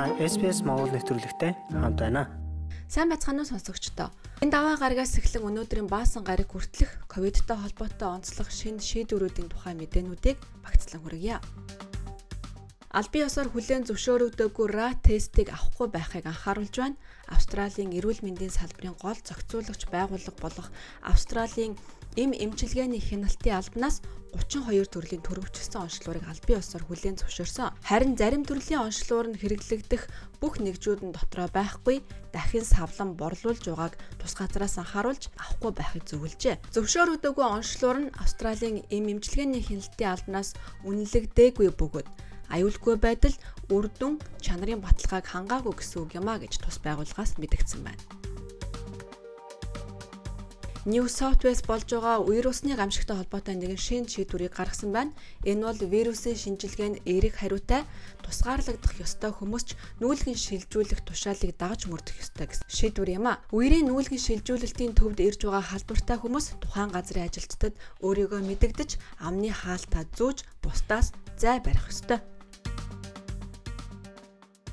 Та 0.00 0.08
SPS 0.16 0.64
Монгол 0.64 0.88
нэвтрүүлэгтэй 0.96 1.52
хамт 1.76 2.00
байна. 2.00 2.24
Сайн 2.88 3.12
байцгаана 3.12 3.44
уу 3.44 3.52
сонсогчдоо. 3.52 4.08
Энэ 4.40 4.48
даваа 4.48 4.80
гарагаас 4.80 5.12
эхлэн 5.20 5.44
өнөөдрийн 5.44 5.92
баасан 5.92 6.24
гараг 6.24 6.48
хүртэлх 6.48 7.04
ковидтой 7.04 7.60
холбоотой 7.60 8.08
онцлог 8.08 8.48
шинэ 8.48 8.80
шийдвэрүүдийн 8.80 9.52
тухай 9.52 9.76
мэдээнүүдийг 9.76 10.40
багцлан 10.64 11.04
хүргье. 11.04 11.36
Албан 12.90 13.22
ёсоор 13.30 13.48
хүлээн 13.54 13.86
зөвшөөрөгдөөгүй 13.86 14.66
РА 14.74 14.98
тестийг 15.06 15.48
авахгүй 15.54 15.88
байхыг 15.94 16.26
анхааруулж 16.26 16.74
байна. 16.74 16.98
Австралийн 17.30 17.94
эрүүл 17.94 18.20
мэндийн 18.26 18.50
салбарын 18.50 18.98
гол 18.98 19.18
зохицуулагч 19.22 19.82
байгууллага 19.94 20.38
болох 20.42 20.68
Австралийн 21.06 21.78
Им 22.18 22.34
эмчилгээний 22.34 22.98
хяналтын 22.98 23.54
албанаас 23.54 24.02
32 24.34 24.90
төрлийн 24.90 25.22
төрөвчлсөн 25.22 25.86
онцлогыг 25.86 26.26
албан 26.26 26.58
ёсоор 26.58 26.82
хүлээн 26.90 27.22
зөвшөөрсөн. 27.22 27.70
Харин 27.86 28.18
зарим 28.18 28.42
төрлийн 28.42 28.82
онцлогоор 28.82 29.30
нь 29.30 29.38
хэрэглэгдэх 29.38 30.02
бүх 30.42 30.58
нэгжүүд 30.58 31.06
нь 31.06 31.14
дотроо 31.14 31.46
байхгүй 31.54 32.02
дахин 32.34 32.66
савлан 32.66 33.14
борлуулж 33.14 33.62
байгааг 33.62 33.94
тус 34.18 34.34
газраас 34.34 34.74
анхааруулж 34.82 35.30
авахгүй 35.38 35.70
байхыг 35.78 36.02
зөвлөжээ. 36.10 36.74
Зөвшөөрөгдөөгүй 36.74 37.46
онцлогоор 37.46 37.98
нь 38.02 38.14
Австралийн 38.18 38.82
им 38.90 39.04
эмчилгээний 39.14 39.62
хяналтын 39.62 40.10
албанаас 40.10 40.50
үнэлэгдээгүй 40.82 41.70
бөгөөд 41.78 42.08
аюулгүй 42.54 42.96
байдал 43.00 43.36
үр 43.74 43.86
дүн 43.98 44.14
чанарын 44.44 44.82
баталгааг 44.82 45.26
хангаагүй 45.30 45.74
гэсэн 45.78 45.98
үг 46.02 46.10
юм 46.18 46.26
а 46.28 46.42
гэж 46.42 46.58
тус 46.58 46.76
байгууллагаас 46.82 47.38
мэдгдсэн 47.38 47.82
байна. 47.86 48.04
New 50.86 51.08
South 51.08 51.44
Wales 51.44 51.60
болж 51.60 51.84
байгаа 51.92 52.24
вирусны 52.24 52.72
гамшигтай 52.72 53.12
холбоотой 53.20 53.52
нэгэн 53.52 53.76
шинэ 53.76 54.08
шийдвэрийг 54.08 54.56
гаргасан 54.56 54.96
байна. 54.96 55.12
Энэ 55.44 55.60
бол 55.60 55.76
вирусын 55.76 56.32
шинжилгээнд 56.32 57.04
эерэг 57.04 57.36
хариутай 57.36 57.84
тусгаарлагдах 58.24 58.96
ёстой 58.96 59.28
хүмүүст 59.28 59.76
нүүлгэн 60.00 60.40
шилжүүлэх 60.40 61.04
тушаалыг 61.04 61.52
дагаж 61.60 61.84
мөрдөх 61.84 62.16
ёстой 62.24 62.48
гэсэн 62.48 62.64
шийдвэр 62.64 63.12
юм 63.12 63.28
а. 63.28 63.44
Үерийн 63.52 63.92
нүүлгэн 63.92 64.24
шилжүүлэлтийн 64.24 64.96
төвд 64.96 65.20
ирж 65.20 65.44
байгаа 65.44 65.68
халдвартай 65.68 66.16
хүмүүс 66.16 66.46
тухайн 66.64 66.88
газрын 66.96 67.28
ажилчдад 67.28 67.76
өөрийгөө 68.00 68.40
мэдэгдэж 68.40 68.90
амны 69.20 69.52
хаалтаа 69.52 70.08
зүүж 70.16 70.48
бусдаас 70.64 71.12
зай 71.36 71.60
барих 71.60 71.92
ёстой. 71.92 72.24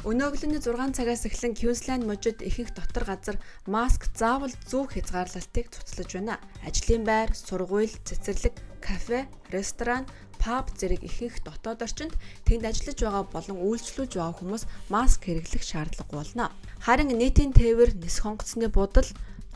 Өнөөглөний 0.00 0.64
6 0.64 0.96
цагаас 0.96 1.28
эхлэн 1.28 1.52
Queensland 1.52 2.08
мужид 2.08 2.40
ихэнх 2.40 2.72
дотор 2.72 3.04
газар 3.04 3.36
маск 3.68 4.08
заавал 4.16 4.48
зөв 4.64 4.88
хязгаарлалтыг 4.96 5.68
цуцлаж 5.68 6.08
байна. 6.16 6.40
Ажлын 6.64 7.04
байр, 7.04 7.28
сургууль, 7.36 7.92
цэцэрлэг, 8.08 8.56
кафе, 8.80 9.28
ресторан, 9.52 10.08
паб 10.40 10.72
зэрэг 10.72 11.04
ихэнх 11.04 11.44
дотоод 11.44 11.84
орчинд 11.84 12.16
тэнд 12.48 12.64
ажиллаж 12.64 12.96
байгаа 12.96 13.24
болон 13.28 13.60
үйлчлүүлж 13.60 14.16
байгаа 14.16 14.36
хүмүүс 14.40 14.64
маск 14.88 15.20
хэрэглэх 15.28 15.64
шаардлагагүй 15.68 16.16
болно. 16.16 16.48
Харин 16.80 17.12
нийтийн 17.12 17.52
тээвэр, 17.52 17.92
нисэх 18.00 18.24
онгоцны 18.24 18.72
будал, 18.72 19.04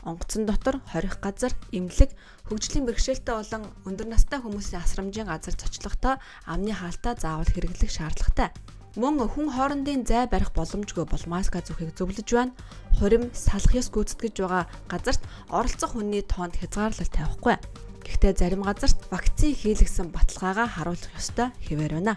онгоцон 0.05 0.45
дотор 0.45 0.77
хорих 0.93 1.17
газар, 1.25 1.57
эмнэлэг, 1.73 2.13
хөгжлийн 2.53 2.85
бэрхшээлтэй 2.85 3.33
болон 3.33 3.73
өндөр 3.89 4.13
настай 4.13 4.37
хүмүүсийн 4.45 4.85
асрамжийн 4.85 5.25
газар 5.25 5.57
зочлохдоо 5.57 6.21
амны 6.45 6.69
хаалтаа 6.69 7.17
заавал 7.17 7.49
хэрэглэх 7.49 7.89
шаардлагатай 7.89 8.53
мөн 8.95 9.19
хүн 9.27 9.51
хоорондын 9.51 10.07
зай 10.07 10.27
барих 10.31 10.55
боломжгүй 10.55 11.05
бол 11.07 11.25
маска 11.27 11.59
зүүхийг 11.59 11.95
зөвлөж 11.95 12.29
байна. 12.31 12.55
Хурим, 12.99 13.27
салах 13.35 13.75
ёс 13.75 13.91
гүйцэтгэж 13.91 14.35
байгаа 14.39 14.63
газарт 14.87 15.21
оролцох 15.51 15.99
хүний 15.99 16.23
тоонд 16.23 16.55
хязгаарлалт 16.55 17.11
тавихгүй. 17.11 17.55
Гэхдээ 18.07 18.33
зарим 18.39 18.63
газарт 18.63 18.99
вакцин 19.11 19.51
хийлгсэн 19.51 20.15
баталгаагаа 20.15 20.67
харуулах 20.71 21.11
ёстой 21.19 21.51
хэвээр 21.67 21.99
байна. 21.99 22.15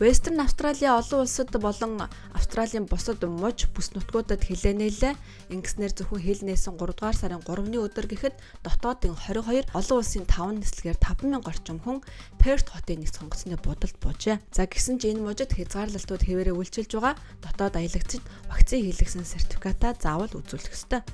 Western 0.00 0.40
Australia 0.42 0.98
олон 0.98 1.22
улсад 1.22 1.54
болон 1.54 2.02
Австралийн 2.34 2.86
бусад 2.90 3.22
муж 3.22 3.70
бүс 3.70 3.94
нутгуудад 3.94 4.42
хилэнэлээ. 4.42 5.14
Ингэснээр 5.54 5.94
зөвхөн 5.94 6.18
хил 6.18 6.42
нээсэн 6.42 6.74
3 6.74 6.98
дугаар 6.98 7.14
сарын 7.14 7.46
3-ны 7.46 7.78
өдөр 7.78 8.10
гэхэд 8.10 8.34
дотоодын 8.66 9.14
22 9.14 9.70
олон 9.70 9.98
улсын 10.02 10.26
5 10.26 10.66
нислэгээр 10.66 10.98
5000 10.98 11.46
орчим 11.46 11.78
хүн 11.78 12.02
Перт 12.42 12.74
хотын 12.74 13.06
нэг 13.06 13.14
сонгоцны 13.14 13.54
будалд 13.62 13.94
буужээ. 14.02 14.42
За 14.50 14.66
гисэн 14.66 14.98
ч 14.98 15.14
энэ 15.14 15.22
мужид 15.22 15.54
хязгаарлалтууд 15.54 16.26
хэвээрээ 16.26 16.58
үйлчилж 16.58 16.90
байгаа 16.98 17.14
дотоод 17.38 17.78
аялагчид 17.78 18.22
вакцины 18.50 18.90
хийлгэсэн 18.90 19.22
сертификатаа 19.22 19.94
заавал 19.94 20.34
үзүүлэх 20.34 20.74
ёстой. 20.74 21.06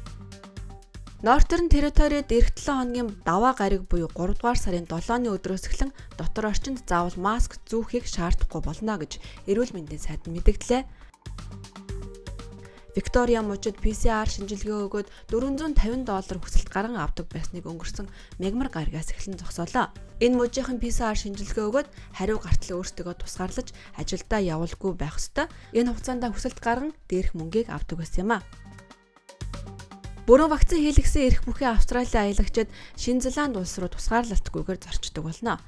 Northern 1.20 1.68
Territory-д 1.68 2.32
эх 2.32 2.48
7 2.56 2.64
хоногийн 2.64 3.12
даваа 3.28 3.52
гариг 3.52 3.84
буюу 3.84 4.08
3 4.08 4.40
дугаар 4.40 4.56
сарын 4.56 4.88
7-ны 4.88 5.28
өдрөөс 5.36 5.68
эхлэн 5.68 5.92
дотор 6.16 6.48
орчинд 6.48 6.80
заавал 6.88 7.12
маск 7.20 7.60
зүүхийг 7.68 8.08
шаардахгүй 8.08 8.64
болно 8.64 8.96
гэж 8.96 9.20
эрүүл 9.44 9.76
мэндийн 9.76 10.00
сайд 10.00 10.24
нь 10.24 10.32
мэдгдлээ. 10.32 10.88
Виктория 12.96 13.44
мужид 13.44 13.76
PCR 13.84 14.24
шинжилгээ 14.32 14.88
өгөөд 14.88 15.12
450 15.28 16.08
доллар 16.08 16.38
хүсэлт 16.40 16.72
гаран 16.72 16.96
авдаг 16.96 17.28
байсныг 17.28 17.68
өнгөрсөн 17.68 18.08
мягмар 18.40 18.72
гаригаас 18.72 19.12
эхлэн 19.12 19.36
зогсоолоо. 19.36 19.92
Энэ 20.24 20.40
мужийнхан 20.40 20.80
PCR 20.80 21.20
шинжилгээ 21.20 21.68
өгөөд 21.68 21.88
хариу 22.16 22.40
гартал 22.40 22.80
өөртөө 22.80 23.12
тусгаарлаж 23.20 23.76
ажилдаа 24.00 24.40
явуулгүй 24.40 24.96
байх 24.96 25.20
ёстой. 25.20 25.52
Энэ 25.76 25.92
хугацаанд 25.92 26.32
хүсэлт 26.32 26.58
гаран 26.64 26.96
дээрх 27.12 27.36
мөнгийг 27.36 27.68
авдаг 27.68 28.00
байсан 28.00 28.24
юм 28.24 28.32
а. 28.34 28.44
Бүрэн 30.28 30.52
вакцин 30.52 30.84
хийлгэсэн 30.84 31.22
эрх 31.26 31.40
бүхий 31.48 31.68
Австралийн 31.68 32.32
аялагчид 32.32 32.68
Шинэ 32.96 33.24
Зеланд 33.24 33.56
улс 33.56 33.74
руу 33.80 33.88
тусгаарлалтгүйгээр 33.88 34.78
зорчдог 34.84 35.24
болно. 35.24 35.58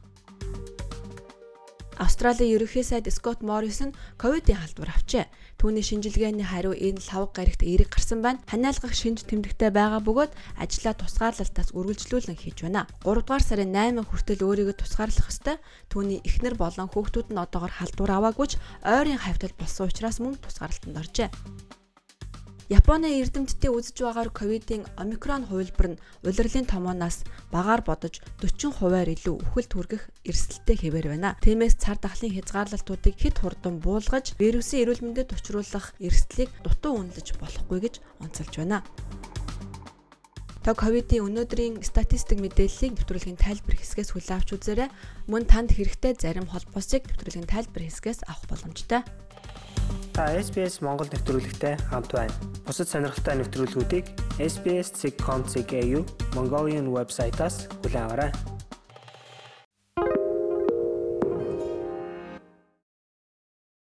Австралийн 2.03 2.59
ерөнхий 2.59 2.83
сайд 2.83 3.07
Скот 3.13 3.43
Моррисон 3.43 3.95
ковидын 4.19 4.59
халдвар 4.59 4.91
авчээ. 4.91 5.31
Түүний 5.61 5.87
шинжилгээний 5.87 6.43
хариу 6.43 6.75
энэ 6.75 6.99
лавг 6.99 7.31
гарагт 7.37 7.63
эерэг 7.63 7.95
гарсан 7.95 8.21
байна. 8.21 8.43
Ханиалгах 8.51 8.91
шинж 8.91 9.23
тэмдэгтэй 9.31 9.71
байгаа 9.71 10.03
бөгөөд 10.03 10.33
ажлаа 10.59 10.95
тусгаарлалтаас 10.99 11.71
үргэлжлүүлэн 11.79 12.39
хийж 12.39 12.67
байна. 12.67 12.91
3 13.07 13.23
дугаар 13.23 13.45
сарын 13.47 13.71
8 13.71 14.03
хүртэл 14.03 14.43
өөрийгөө 14.43 14.77
тусгаарлах 14.83 15.31
ёстой. 15.31 15.57
Түүний 15.93 16.19
эхнэр 16.27 16.59
болон 16.59 16.91
хүүхдүүд 16.91 17.31
нь 17.31 17.39
одоогор 17.39 17.71
халдвар 17.71 18.11
аваагүйч 18.19 18.59
ойрын 18.83 19.23
хавьтал 19.23 19.55
болсон 19.55 19.87
учраас 19.87 20.19
мөн 20.19 20.43
тусгаарлалтанд 20.43 20.99
оржээ. 20.99 21.31
Японы 22.73 23.21
эрдэмтдийн 23.21 23.69
үзэж 23.69 24.01
байгаагаар 24.01 24.31
ковидын 24.33 24.89
омикрон 24.97 25.45
хувилбар 25.45 25.89
нь 25.93 26.01
улирлын 26.25 26.65
томооноос 26.65 27.29
багаар 27.53 27.85
бодож 27.85 28.25
40%-аар 28.41 29.13
илүү 29.13 29.45
үхэлд 29.45 29.73
хүргэх 29.77 30.03
эрсдэлтэй 30.25 30.77
хэвээр 30.81 31.13
байна. 31.13 31.37
Тиймээс 31.45 31.77
цар 31.77 32.01
тахлын 32.01 32.33
хязгаарлалтуудыг 32.33 33.21
хэд 33.21 33.45
хурдан 33.45 33.77
буулгаж 33.77 34.41
вирусын 34.41 34.89
эрүүл 34.89 35.05
мэндэд 35.05 35.37
учруулах 35.37 35.93
эрсдлийг 36.01 36.49
дутуу 36.65 36.97
үнэлж 36.97 37.37
болохгүй 37.37 37.79
гэж 37.85 37.95
онцолж 38.25 38.55
байна. 38.57 38.81
Та 40.65 40.73
ковидын 40.73 41.29
өнөөдрийн 41.29 41.85
статистик 41.85 42.41
мэдээллийг 42.41 42.97
нэвтрүүлгийн 42.97 43.37
тайлбар 43.37 43.77
хэсгээс 43.77 44.17
хүлээн 44.17 44.39
авч 44.41 44.49
үзээрэй. 44.57 44.89
Мөн 45.29 45.45
танд 45.45 45.77
хэрэгтэй 45.77 46.17
зарим 46.17 46.49
холбоосыг 46.49 47.05
нэвтрүүлгийн 47.05 47.53
тайлбар 47.53 47.85
хэсгээс 47.85 48.25
авах 48.31 48.49
боломжтой. 48.49 49.05
Та 50.13 50.29
SBS 50.37 50.85
Монгол 50.85 51.09
нэвтрүүлэгтэй 51.09 51.81
хамт 51.89 52.13
байна. 52.13 52.37
Бусад 52.69 52.85
сонирхолтой 52.93 53.41
нэвтрүүлгүүдийг 53.41 54.13
SBS.com.cg 54.37 55.73
Mongolian 56.37 56.93
вебсайтаас 56.93 57.73
аваарай. 57.97 58.52